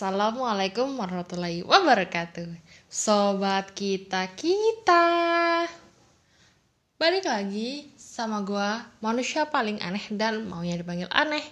Assalamualaikum 0.00 0.96
warahmatullahi 0.96 1.60
wabarakatuh. 1.60 2.48
Sobat 2.88 3.76
kita-kita 3.76 5.04
Balik 6.96 7.28
lagi 7.28 7.84
sama 8.00 8.40
gua 8.40 8.80
manusia 9.04 9.44
paling 9.52 9.76
aneh 9.84 10.00
dan 10.16 10.48
maunya 10.48 10.80
dipanggil 10.80 11.04
aneh. 11.12 11.44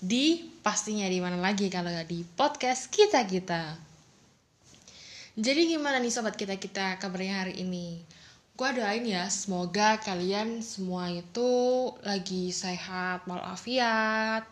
Di 0.00 0.40
pastinya 0.64 1.04
di 1.12 1.20
mana 1.20 1.36
lagi 1.44 1.68
kalau 1.68 1.92
gak 1.92 2.08
di 2.08 2.24
podcast 2.24 2.88
kita-kita 2.88 3.76
Jadi 5.36 5.68
gimana 5.68 6.00
nih 6.00 6.08
sobat 6.08 6.40
kita-kita 6.40 6.96
kabarnya 6.96 7.44
hari 7.44 7.60
ini? 7.60 8.00
Gua 8.56 8.72
doain 8.72 9.04
ya 9.04 9.28
semoga 9.28 10.00
kalian 10.00 10.64
semua 10.64 11.12
itu 11.12 11.92
lagi 12.00 12.48
sehat 12.48 13.28
walafiat 13.28 14.48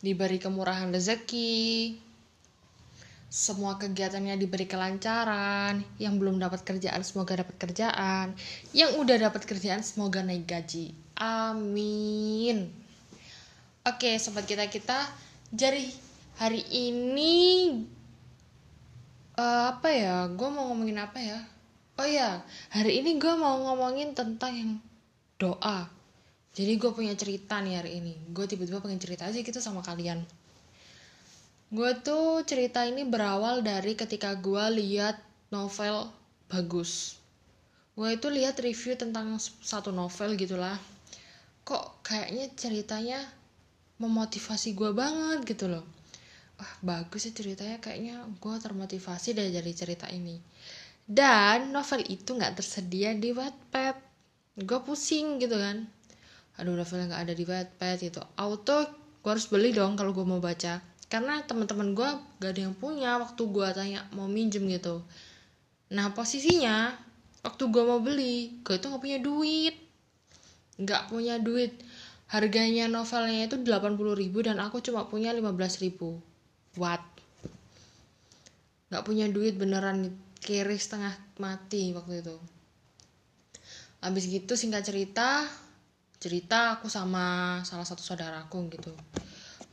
diberi 0.00 0.36
kemurahan 0.36 0.92
rezeki, 0.92 1.96
semua 3.30 3.76
kegiatannya 3.76 4.38
diberi 4.38 4.64
kelancaran, 4.64 5.82
yang 5.98 6.16
belum 6.16 6.38
dapat 6.38 6.62
kerjaan 6.62 7.02
semoga 7.02 7.40
dapat 7.40 7.56
kerjaan, 7.58 8.34
yang 8.76 8.96
udah 8.98 9.16
dapat 9.30 9.42
kerjaan 9.44 9.82
semoga 9.82 10.22
naik 10.22 10.48
gaji. 10.48 10.94
Amin. 11.18 12.70
Oke, 13.84 14.16
sobat 14.16 14.48
kita-kita, 14.48 14.96
jadi 15.52 15.86
hari 16.40 16.64
ini 16.72 17.34
uh, 19.36 19.76
apa 19.76 19.88
ya? 19.92 20.16
Gue 20.32 20.48
mau 20.48 20.72
ngomongin 20.72 20.98
apa 20.98 21.18
ya? 21.20 21.38
Oh 21.94 22.08
ya, 22.08 22.42
hari 22.74 23.04
ini 23.04 23.22
gue 23.22 23.34
mau 23.38 23.60
ngomongin 23.70 24.16
tentang 24.18 24.52
yang 24.56 24.72
doa 25.38 25.90
jadi 26.54 26.78
gue 26.78 26.90
punya 26.94 27.14
cerita 27.18 27.58
nih 27.58 27.82
hari 27.82 27.98
ini 27.98 28.14
gue 28.30 28.46
tiba-tiba 28.46 28.78
pengen 28.78 29.02
cerita 29.02 29.26
aja 29.26 29.38
gitu 29.42 29.58
sama 29.58 29.82
kalian 29.82 30.22
gue 31.74 31.90
tuh 32.06 32.46
cerita 32.46 32.86
ini 32.86 33.02
berawal 33.02 33.58
dari 33.66 33.98
ketika 33.98 34.38
gue 34.38 34.62
lihat 34.78 35.18
novel 35.50 36.06
bagus. 36.46 37.18
Gue 37.98 38.14
itu 38.14 38.30
lihat 38.30 38.62
review 38.62 38.94
tentang 38.94 39.34
satu 39.42 39.90
novel 39.90 40.38
gitulah. 40.38 40.78
Kok 41.66 42.06
kayaknya 42.06 42.46
ceritanya 42.54 43.18
memotivasi 43.98 44.78
gue 44.78 44.94
banget 44.94 45.42
gitu 45.50 45.66
loh. 45.66 45.82
Wah 46.62 46.72
bagus 46.78 47.26
sih 47.26 47.34
ceritanya 47.34 47.82
kayaknya 47.82 48.22
gue 48.22 48.54
termotivasi 48.54 49.34
dari 49.34 49.50
dari 49.50 49.74
cerita 49.74 50.06
ini. 50.14 50.38
Dan 51.02 51.74
novel 51.74 52.06
itu 52.06 52.38
nggak 52.38 52.54
tersedia 52.54 53.18
di 53.18 53.34
Wattpad. 53.34 53.98
Gue 54.62 54.78
pusing 54.86 55.42
gitu 55.42 55.58
kan. 55.58 55.90
Aduh 56.62 56.78
novelnya 56.78 57.18
nggak 57.18 57.22
ada 57.26 57.34
di 57.34 57.42
Wattpad 57.42 57.98
gitu. 57.98 58.22
Auto 58.38 58.86
gue 59.26 59.30
harus 59.34 59.50
beli 59.50 59.74
dong 59.74 59.98
kalau 59.98 60.14
gue 60.14 60.22
mau 60.22 60.38
baca 60.38 60.93
karena 61.12 61.44
teman-teman 61.44 61.92
gue 61.92 62.08
gak 62.40 62.50
ada 62.56 62.60
yang 62.64 62.76
punya 62.76 63.20
waktu 63.20 63.42
gue 63.44 63.68
tanya 63.76 64.00
mau 64.16 64.26
minjem? 64.26 64.64
gitu. 64.66 65.04
Nah 65.92 66.10
posisinya 66.16 66.96
waktu 67.44 67.62
gue 67.68 67.82
mau 67.84 68.00
beli 68.00 68.60
gue 68.64 68.74
itu 68.76 68.86
nggak 68.88 69.02
punya 69.02 69.18
duit. 69.20 69.76
Nggak 70.80 71.02
punya 71.12 71.34
duit. 71.38 71.72
Harganya 72.32 72.88
novelnya 72.90 73.46
itu 73.46 73.60
80 73.60 73.94
ribu 74.16 74.42
dan 74.42 74.58
aku 74.58 74.80
cuma 74.80 75.06
punya 75.06 75.30
15 75.30 75.84
ribu. 75.84 76.18
What? 76.80 77.04
Nggak 78.90 79.04
punya 79.06 79.26
duit 79.30 79.54
beneran 79.54 80.10
kiri 80.40 80.80
setengah 80.80 81.14
mati 81.38 81.94
waktu 81.94 82.24
itu. 82.24 82.36
Habis 84.02 84.24
gitu 84.28 84.56
singkat 84.58 84.84
cerita 84.84 85.46
cerita 86.24 86.80
aku 86.80 86.88
sama 86.88 87.60
salah 87.68 87.84
satu 87.84 88.00
saudaraku 88.00 88.72
gitu 88.72 88.96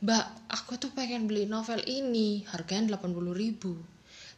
mbak 0.02 0.50
aku 0.50 0.82
tuh 0.82 0.90
pengen 0.90 1.30
beli 1.30 1.46
novel 1.46 1.78
ini 1.86 2.42
harganya 2.50 2.98
80 2.98 3.32
ribu. 3.32 3.78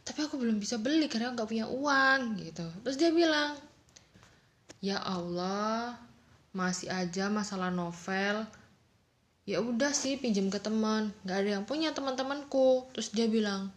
Tapi 0.05 0.19
aku 0.21 0.37
belum 0.37 0.61
bisa 0.61 0.77
beli 0.77 1.09
karena 1.09 1.33
nggak 1.33 1.49
punya 1.49 1.65
uang 1.65 2.37
gitu. 2.37 2.69
Terus 2.85 2.97
dia 3.01 3.09
bilang 3.09 3.57
ya 4.77 5.01
Allah 5.01 5.97
masih 6.53 6.93
aja 6.93 7.33
masalah 7.33 7.73
novel. 7.73 8.45
Ya 9.49 9.61
udah 9.61 9.89
sih 9.89 10.21
pinjam 10.21 10.53
ke 10.53 10.61
teman. 10.61 11.09
Nggak 11.25 11.37
ada 11.41 11.49
yang 11.57 11.65
punya 11.65 11.89
teman-temanku. 11.97 12.85
Terus 12.93 13.09
dia 13.09 13.25
bilang 13.25 13.73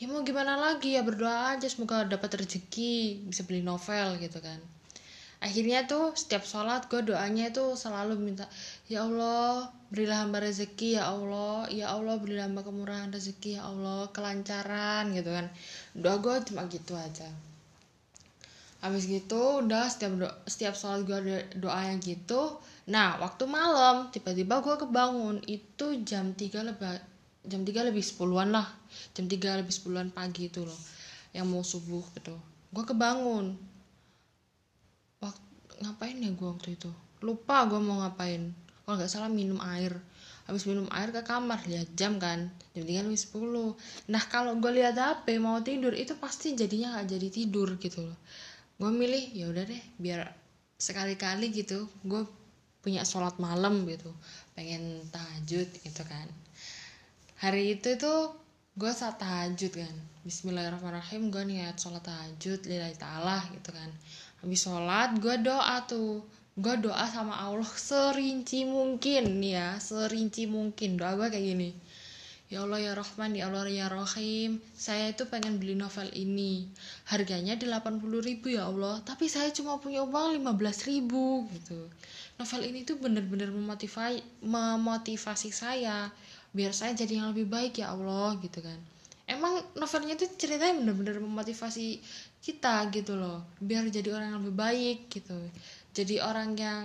ya 0.00 0.08
mau 0.08 0.24
gimana 0.24 0.56
lagi? 0.56 0.96
Ya 0.96 1.04
berdoa 1.04 1.52
aja 1.52 1.68
semoga 1.68 2.08
dapat 2.08 2.40
rezeki 2.40 3.28
bisa 3.28 3.44
beli 3.44 3.60
novel 3.60 4.16
gitu 4.16 4.40
kan 4.40 4.77
akhirnya 5.38 5.86
tuh 5.86 6.18
setiap 6.18 6.42
sholat 6.42 6.90
gue 6.90 6.98
doanya 7.06 7.54
tuh 7.54 7.78
selalu 7.78 8.18
minta 8.18 8.50
ya 8.90 9.06
Allah 9.06 9.70
berilah 9.94 10.26
hamba 10.26 10.42
rezeki 10.42 10.98
ya 10.98 11.14
Allah 11.14 11.70
ya 11.70 11.94
Allah 11.94 12.18
berilah 12.18 12.50
hamba 12.50 12.66
kemurahan 12.66 13.14
rezeki 13.14 13.58
ya 13.58 13.70
Allah 13.70 14.10
kelancaran 14.10 15.14
gitu 15.14 15.30
kan. 15.30 15.46
Doa 15.94 16.18
gue 16.18 16.34
cuma 16.50 16.66
gitu 16.66 16.98
aja. 16.98 17.30
Habis 18.78 19.10
gitu 19.10 19.62
udah 19.62 19.90
setiap 19.90 20.12
doa, 20.18 20.34
setiap 20.46 20.74
sholat 20.74 21.06
gue 21.06 21.18
doa 21.58 21.80
yang 21.86 22.02
gitu 22.02 22.58
nah 22.88 23.20
waktu 23.20 23.44
malam 23.44 24.08
tiba-tiba 24.08 24.64
gue 24.64 24.74
kebangun 24.80 25.44
itu 25.44 26.00
jam 26.08 26.32
3 26.32 26.72
lebih 26.72 26.96
jam 27.44 27.60
3 27.60 27.88
lebih 27.92 28.00
sepuluhan 28.00 28.48
lah 28.48 28.64
jam 29.12 29.28
3 29.28 29.60
lebih 29.60 29.74
sepuluhan 29.76 30.08
pagi 30.08 30.48
itu 30.48 30.64
loh 30.64 30.80
yang 31.36 31.44
mau 31.46 31.60
subuh 31.60 32.00
gitu. 32.16 32.34
Gue 32.72 32.84
kebangun 32.88 33.60
ngapain 35.82 36.16
ya 36.18 36.30
gue 36.34 36.48
waktu 36.48 36.74
itu? 36.74 36.90
Lupa 37.22 37.66
gue 37.66 37.78
mau 37.78 38.02
ngapain. 38.02 38.50
Kalau 38.84 38.94
nggak 38.96 39.10
salah 39.10 39.30
minum 39.30 39.58
air. 39.62 39.94
Habis 40.48 40.64
minum 40.64 40.88
air 40.88 41.12
ke 41.12 41.20
kamar 41.22 41.60
lihat 41.68 41.92
jam 41.92 42.16
kan. 42.16 42.48
Jam 42.72 42.82
tiga 42.86 43.04
lebih 43.04 43.20
sepuluh. 43.20 43.76
Nah 44.08 44.22
kalau 44.26 44.56
gue 44.56 44.72
lihat 44.72 44.96
hp 44.96 45.26
mau 45.38 45.60
tidur 45.60 45.92
itu 45.92 46.16
pasti 46.16 46.56
jadinya 46.56 46.96
nggak 46.96 47.06
jadi 47.08 47.28
tidur 47.28 47.68
gitu 47.76 48.06
loh. 48.06 48.18
Gue 48.78 48.90
milih 48.94 49.34
ya 49.34 49.50
udah 49.50 49.64
deh 49.66 49.82
biar 49.98 50.24
sekali-kali 50.78 51.50
gitu 51.50 51.90
gue 52.06 52.22
punya 52.80 53.04
sholat 53.04 53.36
malam 53.36 53.84
gitu. 53.84 54.08
Pengen 54.56 55.04
tahajud 55.12 55.68
gitu 55.68 56.02
kan. 56.08 56.26
Hari 57.44 57.78
itu 57.78 57.94
tuh 58.00 58.34
gue 58.78 58.90
saat 58.94 59.20
tahajud 59.20 59.74
kan. 59.74 59.94
Bismillahirrahmanirrahim 60.24 61.28
gue 61.28 61.44
niat 61.44 61.76
sholat 61.76 62.04
tahajud 62.04 62.64
lillahi 62.64 62.96
ta'ala 62.96 63.48
gitu 63.52 63.70
kan 63.72 63.90
habis 64.42 64.64
sholat 64.64 65.18
gue 65.18 65.36
doa 65.42 65.82
tuh. 65.86 66.22
Gue 66.58 66.74
doa 66.82 67.06
sama 67.06 67.38
Allah 67.38 67.70
serinci 67.70 68.66
mungkin 68.66 69.38
ya 69.42 69.78
serinci 69.78 70.50
mungkin. 70.50 70.98
Doa 70.98 71.14
gue 71.14 71.28
kayak 71.30 71.46
gini. 71.54 71.70
Ya 72.48 72.64
Allah 72.64 72.80
ya 72.80 72.92
Rahman 72.96 73.36
ya 73.36 73.46
Allah 73.46 73.68
ya 73.68 73.86
Rahim. 73.86 74.58
Saya 74.74 75.12
itu 75.12 75.28
pengen 75.30 75.62
beli 75.62 75.78
novel 75.78 76.10
ini. 76.16 76.66
Harganya 77.06 77.54
80 77.54 78.02
ribu 78.24 78.50
ya 78.50 78.66
Allah. 78.66 78.98
Tapi 79.06 79.30
saya 79.30 79.54
cuma 79.54 79.78
punya 79.78 80.02
uang 80.02 80.42
15 80.42 80.88
ribu 80.90 81.46
gitu. 81.54 81.86
Novel 82.40 82.62
ini 82.66 82.82
tuh 82.88 82.98
bener-bener 82.98 83.52
memotivasi, 83.54 84.42
memotivasi 84.42 85.50
saya. 85.54 86.10
Biar 86.50 86.72
saya 86.74 86.96
jadi 86.96 87.22
yang 87.22 87.36
lebih 87.36 87.46
baik 87.46 87.84
ya 87.84 87.94
Allah 87.94 88.34
gitu 88.42 88.64
kan 88.64 88.97
Emang 89.28 89.60
novelnya 89.76 90.16
tuh 90.16 90.32
ceritanya 90.40 90.80
bener-bener 90.80 91.20
memotivasi 91.20 92.00
kita 92.40 92.88
gitu 92.88 93.14
loh. 93.14 93.44
Biar 93.60 93.84
jadi 93.92 94.08
orang 94.16 94.32
yang 94.32 94.40
lebih 94.40 94.56
baik 94.56 94.98
gitu. 95.12 95.36
Jadi 95.92 96.16
orang 96.24 96.56
yang 96.56 96.84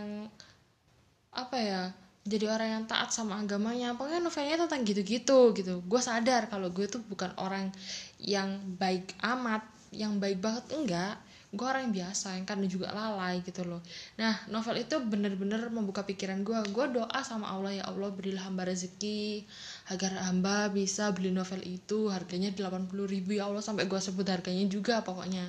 apa 1.34 1.58
ya 1.58 1.84
jadi 2.28 2.52
orang 2.52 2.70
yang 2.80 2.84
taat 2.84 3.16
sama 3.16 3.40
agamanya. 3.40 3.96
Pokoknya 3.96 4.20
novelnya 4.20 4.68
tentang 4.68 4.84
gitu-gitu 4.84 5.56
gitu. 5.56 5.80
Gue 5.88 6.02
sadar 6.04 6.52
kalau 6.52 6.68
gue 6.68 6.84
tuh 6.92 7.00
bukan 7.08 7.32
orang 7.40 7.72
yang 8.20 8.60
baik 8.76 9.16
amat 9.24 9.64
yang 9.94 10.18
baik 10.18 10.42
banget 10.42 10.66
enggak 10.74 11.16
gue 11.54 11.62
orang 11.70 11.86
yang 11.86 11.96
biasa 12.10 12.34
yang 12.34 12.50
kadang 12.50 12.66
juga 12.66 12.90
lalai 12.90 13.46
gitu 13.46 13.62
loh. 13.62 13.86
Nah 14.18 14.42
novel 14.50 14.82
itu 14.82 14.98
bener-bener 15.06 15.62
membuka 15.70 16.02
pikiran 16.02 16.42
gue 16.42 16.58
gue 16.74 16.86
doa 16.90 17.20
sama 17.22 17.54
Allah 17.54 17.78
ya 17.78 17.84
Allah 17.86 18.10
berilah 18.10 18.50
hamba 18.50 18.66
rezeki 18.66 19.46
agar 19.94 20.18
hamba 20.26 20.74
bisa 20.74 21.14
beli 21.14 21.30
novel 21.30 21.62
itu. 21.62 22.10
Harganya 22.10 22.50
80 22.50 22.90
ribu 23.06 23.38
ya 23.38 23.46
Allah 23.46 23.62
sampai 23.62 23.86
gue 23.86 24.00
sebut 24.02 24.26
harganya 24.26 24.66
juga 24.66 25.06
pokoknya. 25.06 25.46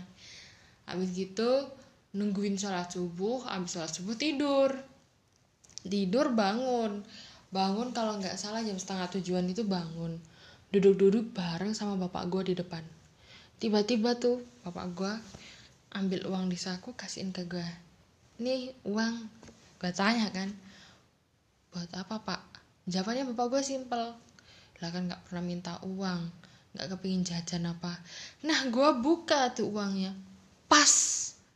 Habis 0.85 1.09
gitu 1.17 1.73
nungguin 2.13 2.61
sholat 2.61 2.93
subuh. 2.93 3.49
Habis 3.49 3.81
sholat 3.81 3.89
subuh 3.89 4.13
tidur. 4.13 4.77
Tidur 5.89 6.37
bangun. 6.37 7.01
Bangun 7.49 7.97
kalau 7.97 8.21
nggak 8.21 8.37
salah 8.37 8.61
jam 8.61 8.77
setengah 8.77 9.09
tujuan 9.17 9.49
itu 9.49 9.65
bangun. 9.65 10.21
Duduk-duduk 10.69 11.33
bareng 11.33 11.73
sama 11.73 11.97
bapak 11.97 12.29
gue 12.29 12.53
di 12.53 12.55
depan. 12.61 12.85
Tiba-tiba 13.57 14.21
tuh 14.21 14.45
bapak 14.69 14.87
gue 14.93 15.13
ambil 15.95 16.27
uang 16.27 16.51
di 16.51 16.59
saku 16.59 16.93
kasihin 16.99 17.31
ke 17.31 17.47
gue 17.47 17.85
nih 18.43 18.75
uang. 18.87 19.15
Gue 19.79 19.91
tanya 19.95 20.31
kan 20.33 20.51
buat 21.71 21.91
apa 21.95 22.23
pak? 22.23 22.43
Jawabannya 22.91 23.31
bapak 23.35 23.47
gue 23.59 23.63
simpel. 23.63 24.15
Lah 24.83 24.89
kan 24.91 25.07
nggak 25.07 25.31
pernah 25.31 25.45
minta 25.45 25.79
uang. 25.87 26.21
Nggak 26.75 26.87
kepingin 26.99 27.23
jajan 27.23 27.71
apa. 27.71 27.95
Nah 28.43 28.67
gue 28.71 28.89
buka 28.99 29.55
tuh 29.55 29.71
uangnya. 29.71 30.15
Pas 30.67 30.91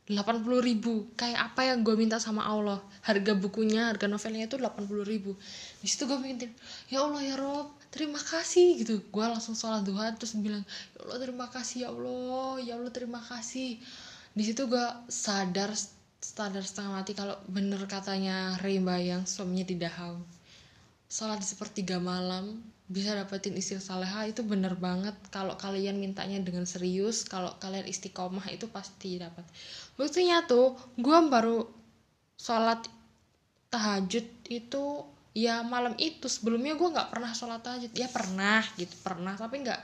80 0.07 0.15
ribu. 0.63 1.11
Kayak 1.19 1.53
apa 1.53 1.67
yang 1.67 1.83
gue 1.83 1.95
minta 1.99 2.17
sama 2.17 2.47
Allah? 2.47 2.79
Harga 3.03 3.35
bukunya 3.35 3.91
harga 3.91 4.07
novelnya 4.07 4.47
itu 4.47 4.55
80 4.55 5.03
ribu. 5.03 5.35
Di 5.83 5.87
situ 5.87 6.07
gue 6.07 6.17
mikir 6.17 6.49
ya 6.87 7.03
Allah 7.03 7.21
ya 7.21 7.35
Rob 7.35 7.75
terima 7.91 8.19
kasih. 8.19 8.79
Gitu. 8.79 9.03
Gue 9.11 9.25
langsung 9.27 9.53
sholat 9.53 9.83
duha 9.83 10.15
terus 10.15 10.31
bilang 10.39 10.63
ya 10.95 10.99
Allah 11.03 11.19
terima 11.19 11.47
kasih 11.51 11.77
ya 11.83 11.89
Allah. 11.91 12.53
Ya 12.63 12.73
Allah 12.79 12.93
terima 12.95 13.19
kasih 13.19 13.83
di 14.39 14.43
situ 14.47 14.71
gue 14.71 14.87
sadar 15.11 15.75
sadar 16.23 16.63
setengah 16.63 17.03
mati 17.03 17.11
kalau 17.11 17.35
bener 17.51 17.83
katanya 17.91 18.55
Rimba 18.63 18.95
yang 18.95 19.27
suaminya 19.27 19.67
tidak 19.67 19.91
haus 19.99 20.23
sholat 21.11 21.43
di 21.43 21.47
sepertiga 21.49 21.99
malam 21.99 22.63
bisa 22.89 23.13
dapetin 23.13 23.53
istri 23.53 23.77
saleha 23.77 24.25
itu 24.25 24.41
bener 24.41 24.73
banget. 24.73 25.13
Kalau 25.29 25.53
kalian 25.53 26.01
mintanya 26.01 26.41
dengan 26.41 26.65
serius 26.65 27.21
kalau 27.21 27.53
kalian 27.61 27.85
istiqomah 27.85 28.49
itu 28.49 28.65
pasti 28.65 29.21
dapat. 29.21 29.45
Buktinya 29.93 30.41
tuh 30.49 30.73
gue 30.97 31.17
baru 31.29 31.69
sholat 32.33 32.89
tahajud 33.69 34.25
itu 34.49 34.83
ya 35.37 35.61
malam 35.61 35.93
itu. 36.01 36.25
Sebelumnya 36.25 36.73
gue 36.73 36.89
nggak 36.89 37.13
pernah 37.13 37.29
sholat 37.29 37.61
tahajud. 37.61 37.93
Ya 37.93 38.09
pernah 38.09 38.65
gitu 38.73 38.97
pernah 39.05 39.37
tapi 39.37 39.61
nggak 39.61 39.81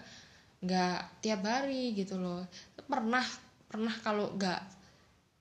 nggak 0.66 1.00
tiap 1.22 1.46
hari 1.46 1.94
gitu 1.94 2.18
loh. 2.18 2.42
Pernah 2.90 3.26
pernah 3.70 3.94
kalau 4.02 4.32
nggak 4.36 4.62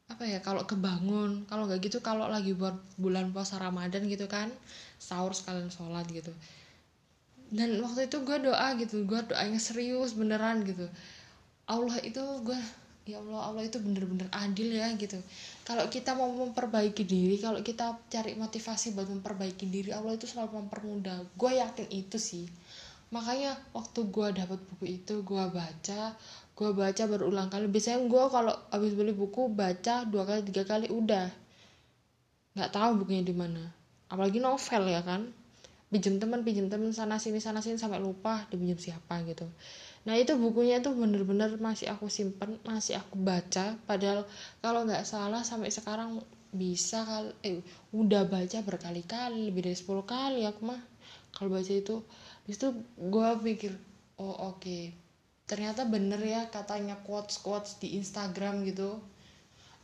apa 0.04 0.22
ya 0.28 0.38
kalau 0.44 0.68
kebangun 0.68 1.48
kalau 1.48 1.64
nggak 1.64 1.80
gitu 1.80 2.04
kalau 2.04 2.28
lagi 2.28 2.52
buat 2.52 2.76
bulan 3.00 3.32
puasa 3.32 3.56
Ramadan 3.56 4.04
gitu 4.04 4.28
kan 4.28 4.52
sahur 5.00 5.32
sekalian 5.32 5.72
sholat 5.72 6.04
gitu. 6.12 6.32
Dan 7.54 7.78
waktu 7.80 8.10
itu 8.10 8.20
gue 8.26 8.38
doa 8.44 8.74
gitu 8.76 9.04
gue 9.06 9.20
doanya 9.30 9.60
serius 9.60 10.12
beneran 10.16 10.64
gitu. 10.64 10.88
Allah 11.64 11.96
itu 12.04 12.20
gue 12.44 12.58
ya 13.04 13.20
Allah 13.20 13.52
Allah 13.52 13.62
itu 13.68 13.80
bener-bener 13.80 14.28
adil 14.32 14.72
ya 14.72 14.92
gitu. 14.96 15.20
Kalau 15.64 15.88
kita 15.88 16.16
mau 16.16 16.28
memperbaiki 16.28 17.04
diri 17.04 17.36
kalau 17.40 17.60
kita 17.60 17.96
cari 18.08 18.36
motivasi 18.36 18.96
buat 18.96 19.08
memperbaiki 19.08 19.68
diri 19.68 19.90
Allah 19.92 20.16
itu 20.16 20.28
selalu 20.28 20.64
mempermudah. 20.64 21.24
Gue 21.36 21.60
yakin 21.60 21.88
itu 21.92 22.16
sih. 22.20 22.44
Makanya 23.12 23.56
waktu 23.76 24.08
gue 24.08 24.28
dapat 24.36 24.58
buku 24.58 25.00
itu 25.00 25.20
gue 25.20 25.44
baca 25.52 26.16
gue 26.54 26.70
baca 26.70 27.02
berulang 27.10 27.50
kali. 27.50 27.66
Biasanya 27.66 28.06
gue 28.06 28.24
kalau 28.30 28.54
habis 28.70 28.94
beli 28.94 29.10
buku 29.10 29.50
baca 29.50 30.06
dua 30.06 30.22
kali 30.22 30.46
tiga 30.46 30.62
kali 30.62 30.86
udah. 30.86 31.26
Nggak 32.54 32.70
tahu 32.70 33.02
bukunya 33.02 33.26
di 33.26 33.34
mana. 33.34 33.62
Apalagi 34.06 34.38
novel 34.38 34.82
ya 34.86 35.02
kan? 35.02 35.26
Pinjam 35.90 36.18
teman 36.18 36.42
pinjam 36.46 36.66
teman 36.70 36.90
sana 36.90 37.18
sini 37.22 37.38
sana 37.38 37.62
sini 37.62 37.78
sampai 37.78 38.02
lupa 38.02 38.46
dipinjam 38.50 38.78
siapa 38.78 39.22
gitu. 39.26 39.46
Nah 40.06 40.14
itu 40.18 40.34
bukunya 40.38 40.82
tuh 40.82 40.94
bener-bener 40.94 41.54
masih 41.58 41.90
aku 41.90 42.06
simpen 42.06 42.58
masih 42.62 43.02
aku 43.02 43.18
baca. 43.18 43.74
Padahal 43.86 44.26
kalau 44.62 44.86
nggak 44.86 45.02
salah 45.06 45.42
sampai 45.42 45.74
sekarang 45.74 46.22
bisa 46.54 47.02
kali 47.02 47.34
eh 47.42 47.58
udah 47.90 48.30
baca 48.30 48.62
berkali-kali 48.62 49.50
lebih 49.50 49.70
dari 49.70 49.78
10 49.78 50.06
kali 50.06 50.46
aku 50.46 50.70
mah. 50.70 50.82
Kalau 51.34 51.50
baca 51.50 51.72
itu 51.74 52.02
itu 52.46 52.66
gue 52.94 53.28
pikir 53.42 53.74
oh 54.22 54.54
oke. 54.54 54.62
okay 54.62 55.03
ternyata 55.44 55.84
bener 55.84 56.20
ya 56.20 56.48
katanya 56.48 56.96
quotes 57.04 57.40
quotes 57.40 57.76
di 57.80 57.96
Instagram 58.00 58.64
gitu. 58.68 59.00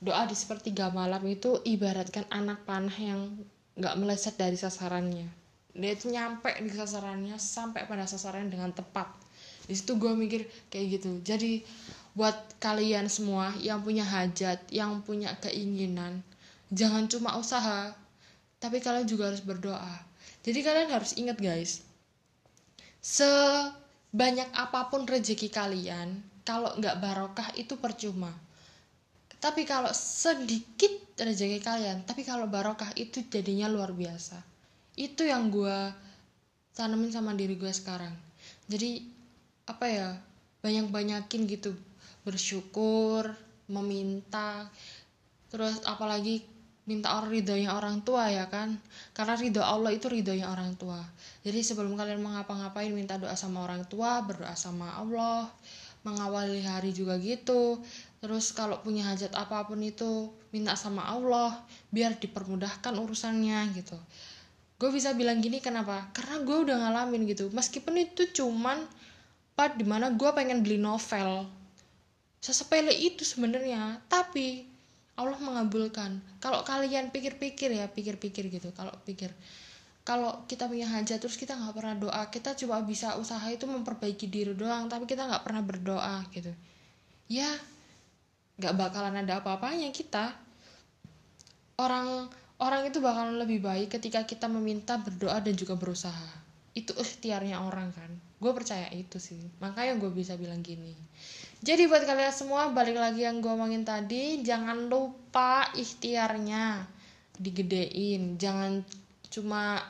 Doa 0.00 0.24
di 0.24 0.32
sepertiga 0.32 0.88
malam 0.88 1.20
itu 1.28 1.60
ibaratkan 1.60 2.24
anak 2.32 2.64
panah 2.64 2.96
yang 2.96 3.36
nggak 3.76 3.96
meleset 4.00 4.34
dari 4.40 4.56
sasarannya. 4.56 5.28
Dia 5.76 5.92
itu 5.92 6.08
nyampe 6.08 6.50
di 6.60 6.72
sasarannya 6.72 7.36
sampai 7.36 7.84
pada 7.84 8.08
sasaran 8.08 8.48
dengan 8.48 8.72
tepat. 8.72 9.12
Di 9.68 9.76
situ 9.76 10.00
gue 10.00 10.16
mikir 10.16 10.48
kayak 10.72 10.86
gitu. 10.98 11.20
Jadi 11.20 11.62
buat 12.16 12.34
kalian 12.58 13.06
semua 13.06 13.54
yang 13.62 13.86
punya 13.86 14.02
hajat 14.02 14.66
yang 14.74 14.98
punya 15.06 15.30
keinginan 15.38 16.26
jangan 16.74 17.06
cuma 17.06 17.38
usaha 17.38 17.94
tapi 18.58 18.82
kalian 18.82 19.06
juga 19.06 19.30
harus 19.30 19.40
berdoa. 19.40 19.94
Jadi 20.42 20.58
kalian 20.64 20.90
harus 20.90 21.14
ingat 21.14 21.38
guys 21.38 21.86
se 23.00 23.24
banyak 24.10 24.50
apa 24.54 24.90
pun 24.90 25.06
rezeki 25.06 25.48
kalian 25.50 26.18
kalau 26.42 26.74
nggak 26.78 26.98
barokah 26.98 27.48
itu 27.54 27.78
percuma. 27.78 28.30
Tapi 29.40 29.64
kalau 29.64 29.88
sedikit 29.96 31.16
rezeki 31.16 31.64
kalian 31.64 32.04
tapi 32.04 32.26
kalau 32.26 32.50
barokah 32.50 32.90
itu 32.98 33.24
jadinya 33.30 33.70
luar 33.70 33.94
biasa. 33.94 34.36
Itu 34.98 35.24
yang 35.24 35.48
gue 35.48 35.78
tanamin 36.74 37.14
sama 37.14 37.32
diri 37.32 37.54
gue 37.54 37.70
sekarang. 37.70 38.12
Jadi 38.66 39.06
apa 39.70 39.86
ya 39.86 40.08
banyak-banyakin 40.60 41.46
gitu. 41.46 41.72
Bersyukur 42.26 43.32
meminta 43.70 44.66
terus 45.50 45.82
apalagi 45.86 46.42
minta 46.90 47.14
orang 47.14 47.30
ridhonya 47.30 47.70
orang 47.78 48.02
tua 48.02 48.26
ya 48.26 48.50
kan? 48.50 48.74
Karena 49.14 49.38
ridho 49.38 49.62
Allah 49.62 49.94
itu 49.94 50.10
ridhonya 50.10 50.50
orang 50.50 50.74
tua. 50.74 50.98
Jadi 51.46 51.62
sebelum 51.62 51.94
kalian 51.94 52.18
mengapa-ngapain 52.18 52.90
minta 52.90 53.14
doa 53.14 53.38
sama 53.38 53.62
orang 53.62 53.86
tua 53.86 54.18
berdoa 54.26 54.58
sama 54.58 54.98
Allah 54.98 55.46
mengawali 56.02 56.66
hari 56.66 56.90
juga 56.90 57.14
gitu. 57.22 57.78
Terus 58.18 58.50
kalau 58.50 58.82
punya 58.82 59.06
hajat 59.06 59.30
apa 59.38 59.62
pun 59.70 59.78
itu 59.78 60.34
minta 60.50 60.74
sama 60.74 61.06
Allah 61.06 61.62
biar 61.94 62.18
dipermudahkan 62.18 62.98
urusannya 62.98 63.70
gitu. 63.78 63.94
Gue 64.80 64.90
bisa 64.90 65.14
bilang 65.14 65.38
gini 65.38 65.62
kenapa? 65.62 66.10
Karena 66.10 66.42
gue 66.42 66.56
udah 66.66 66.76
ngalamin 66.88 67.22
gitu. 67.30 67.54
Meskipun 67.54 68.00
itu 68.00 68.26
cuman 68.34 68.82
part 69.54 69.78
di 69.78 69.86
mana 69.86 70.10
gue 70.10 70.30
pengen 70.34 70.66
beli 70.66 70.80
novel. 70.80 71.46
Sesepele 72.42 72.90
itu 72.90 73.22
sebenarnya. 73.22 74.02
Tapi 74.08 74.69
Allah 75.18 75.38
mengabulkan. 75.42 76.22
Kalau 76.38 76.62
kalian 76.62 77.10
pikir-pikir 77.10 77.74
ya 77.74 77.86
pikir-pikir 77.90 78.52
gitu. 78.52 78.70
Kalau 78.76 78.94
pikir 79.02 79.34
kalau 80.00 80.42
kita 80.48 80.64
punya 80.66 80.88
hajat 80.88 81.20
terus 81.20 81.36
kita 81.36 81.54
nggak 81.54 81.76
pernah 81.76 81.94
doa 81.94 82.22
kita 82.32 82.56
cuma 82.56 82.80
bisa 82.82 83.20
usaha 83.20 83.44
itu 83.52 83.68
memperbaiki 83.68 84.26
diri 84.32 84.56
doang 84.56 84.88
tapi 84.88 85.04
kita 85.04 85.28
nggak 85.28 85.44
pernah 85.44 85.62
berdoa 85.62 86.24
gitu. 86.32 86.50
Ya 87.28 87.50
nggak 88.60 88.74
bakalan 88.76 89.20
ada 89.20 89.44
apa-apanya 89.44 89.92
kita. 89.92 90.32
Orang 91.80 92.28
orang 92.60 92.88
itu 92.88 93.00
bakalan 93.00 93.40
lebih 93.40 93.60
baik 93.60 94.00
ketika 94.00 94.24
kita 94.24 94.48
meminta 94.48 94.96
berdoa 95.00 95.40
dan 95.40 95.52
juga 95.56 95.76
berusaha. 95.76 96.28
Itu 96.72 96.96
ikhtiarnya 96.96 97.60
orang 97.60 97.92
kan 97.92 98.29
gue 98.40 98.52
percaya 98.56 98.88
itu 98.96 99.20
sih. 99.20 99.38
Makanya 99.60 100.00
gue 100.00 100.10
bisa 100.10 100.34
bilang 100.40 100.64
gini. 100.64 100.96
Jadi 101.60 101.84
buat 101.84 102.08
kalian 102.08 102.32
semua 102.32 102.72
balik 102.72 102.96
lagi 102.96 103.28
yang 103.28 103.44
gue 103.44 103.52
omongin 103.52 103.84
tadi 103.84 104.40
jangan 104.40 104.88
lupa 104.88 105.68
ikhtiarnya 105.76 106.88
digedein. 107.36 108.40
Jangan 108.40 108.80
cuma 109.28 109.84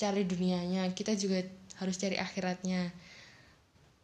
cari 0.00 0.24
dunianya 0.24 0.88
kita 0.96 1.12
juga 1.12 1.44
harus 1.76 2.00
cari 2.00 2.16
akhiratnya. 2.16 2.88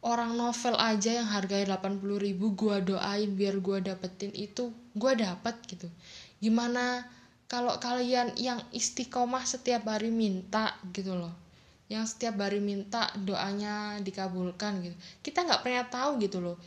Orang 0.05 0.37
novel 0.37 0.77
aja 0.77 1.17
yang 1.17 1.27
harganya 1.33 1.81
80 1.81 2.21
ribu 2.21 2.53
gue 2.53 2.93
doain 2.93 3.33
biar 3.33 3.57
gue 3.57 3.81
dapetin 3.81 4.29
itu 4.37 4.69
gue 4.93 5.13
dapet 5.17 5.57
gitu. 5.65 5.89
Gimana 6.37 7.01
kalau 7.49 7.81
kalian 7.81 8.37
yang 8.37 8.61
istiqomah 8.69 9.41
setiap 9.41 9.89
hari 9.89 10.13
minta 10.13 10.77
gitu 10.93 11.17
loh 11.17 11.46
yang 11.87 12.03
setiap 12.03 12.35
hari 12.43 12.59
minta 12.59 13.07
doanya 13.15 13.99
dikabulkan 14.03 14.83
gitu. 14.83 14.95
Kita 15.23 15.47
nggak 15.47 15.61
pernah 15.63 15.85
tahu 15.87 16.19
gitu 16.19 16.43
loh 16.43 16.57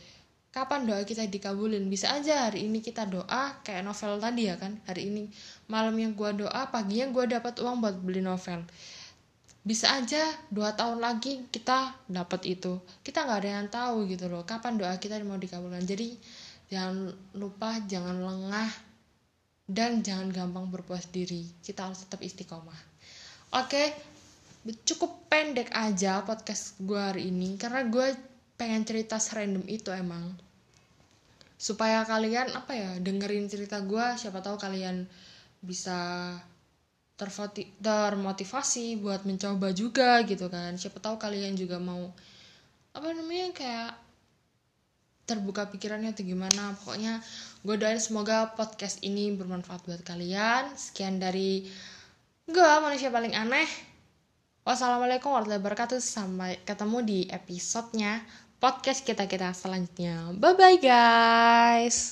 kapan 0.51 0.83
doa 0.83 1.01
kita 1.07 1.25
dikabulin. 1.25 1.87
Bisa 1.87 2.11
aja 2.11 2.51
hari 2.51 2.67
ini 2.67 2.83
kita 2.83 3.07
doa 3.07 3.55
kayak 3.63 3.87
novel 3.87 4.19
tadi 4.19 4.51
ya 4.51 4.59
kan. 4.59 4.77
Hari 4.85 5.07
ini 5.07 5.31
malam 5.71 5.95
yang 5.95 6.11
gua 6.13 6.35
doa 6.35 6.67
paginya 6.69 7.07
gua 7.09 7.25
dapat 7.25 7.57
uang 7.63 7.79
buat 7.79 7.95
beli 8.03 8.19
novel. 8.19 8.67
Bisa 9.63 9.95
aja 9.95 10.19
dua 10.51 10.75
tahun 10.75 10.99
lagi 10.99 11.47
kita 11.49 11.95
dapat 12.11 12.43
itu. 12.51 12.83
Kita 13.01 13.23
nggak 13.23 13.39
ada 13.41 13.49
yang 13.63 13.69
tahu 13.71 13.97
gitu 14.11 14.27
loh 14.27 14.43
kapan 14.43 14.75
doa 14.75 14.93
kita 14.99 15.17
mau 15.23 15.39
dikabulkan. 15.39 15.87
Jadi 15.87 16.19
jangan 16.67 17.15
lupa 17.35 17.79
jangan 17.87 18.19
lengah 18.19 18.69
dan 19.71 20.03
jangan 20.03 20.35
gampang 20.35 20.67
berpuas 20.67 21.07
diri. 21.07 21.47
Kita 21.63 21.87
harus 21.87 22.03
tetap 22.03 22.19
istiqomah. 22.19 22.91
Oke 23.55 24.10
cukup 24.61 25.25
pendek 25.25 25.73
aja 25.73 26.21
podcast 26.21 26.77
gue 26.77 26.99
hari 26.99 27.33
ini 27.33 27.57
karena 27.57 27.81
gue 27.89 28.13
pengen 28.61 28.85
cerita 28.85 29.17
serandom 29.17 29.65
itu 29.65 29.89
emang. 29.89 30.37
Supaya 31.57 32.05
kalian 32.05 32.53
apa 32.53 32.73
ya 32.73 32.91
dengerin 33.01 33.49
cerita 33.49 33.81
gue 33.81 34.05
siapa 34.21 34.41
tahu 34.41 34.61
kalian 34.61 35.09
bisa 35.61 36.33
termotivasi 37.17 38.97
buat 39.01 39.25
mencoba 39.25 39.73
juga 39.73 40.21
gitu 40.25 40.45
kan. 40.49 40.77
Siapa 40.77 41.01
tahu 41.01 41.17
kalian 41.17 41.57
juga 41.57 41.81
mau 41.81 42.13
apa 42.93 43.07
namanya 43.13 43.53
kayak 43.53 43.91
terbuka 45.25 45.69
pikirannya 45.73 46.13
atau 46.13 46.25
gimana. 46.25 46.77
Pokoknya 46.81 47.17
gue 47.65 47.75
doain 47.81 48.01
semoga 48.01 48.53
podcast 48.53 49.01
ini 49.01 49.33
bermanfaat 49.33 49.85
buat 49.89 50.01
kalian. 50.05 50.73
Sekian 50.77 51.17
dari 51.17 51.65
gue 52.45 52.71
manusia 52.81 53.13
paling 53.13 53.33
aneh 53.37 53.90
wassalamualaikum 54.61 55.29
warahmatullahi 55.33 55.61
wabarakatuh 55.61 55.99
sampai 56.01 56.61
ketemu 56.65 56.97
di 57.05 57.19
episodenya 57.29 58.21
podcast 58.61 59.01
kita-kita 59.01 59.53
selanjutnya. 59.57 60.33
Bye-bye 60.37 60.77
guys! 60.81 62.09